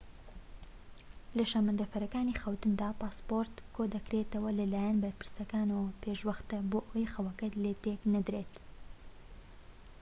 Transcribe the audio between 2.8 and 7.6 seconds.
پاسپۆرت کۆ دەکرێتەوە لەلایەن بەرپرسەکەوە پێش وەختە بۆ ئەوەی خەوەکەت